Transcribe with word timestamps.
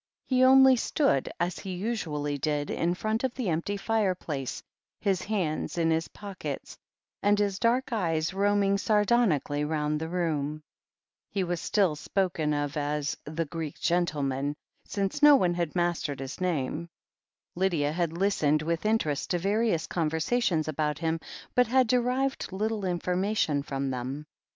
He 0.25 0.43
only 0.43 0.77
stood, 0.77 1.29
as 1.39 1.59
he 1.59 1.75
usually 1.75 2.35
did, 2.39 2.71
in 2.71 2.95
front 2.95 3.23
of 3.23 3.35
the 3.35 3.49
empty 3.49 3.77
fireplace, 3.77 4.63
his 4.99 5.21
hands 5.21 5.77
in 5.77 5.91
his 5.91 6.07
pockets, 6.07 6.75
and 7.21 7.37
his 7.37 7.59
dark 7.59 7.93
eyes 7.93 8.33
roaming 8.33 8.79
sardonically 8.79 9.63
round 9.63 9.99
the 9.99 10.09
room. 10.09 10.63
He 11.29 11.43
was 11.43 11.61
still 11.61 11.95
spoken 11.95 12.51
of 12.51 12.73
THE 12.73 12.79
HEEL 12.79 12.87
OF 12.89 12.93
ACHILLES 13.03 13.17
143 13.25 13.31
as 13.31 13.35
"the 13.35 13.49
Greek 13.75 13.79
gentleman," 13.79 14.55
since 14.85 15.21
no 15.21 15.35
one 15.35 15.53
had 15.53 15.75
mastered 15.75 16.19
his 16.19 16.41
name. 16.41 16.89
Lydia 17.53 17.91
had 17.91 18.13
listened 18.17 18.63
with 18.63 18.87
interest 18.87 19.29
to 19.29 19.37
various 19.37 19.85
conversations 19.85 20.67
about 20.67 20.97
him, 20.97 21.19
but 21.53 21.67
had 21.67 21.85
derived 21.85 22.51
little 22.51 22.81
informa 22.85 23.37
tion 23.37 23.61
from 23.61 23.91
them. 23.91 24.25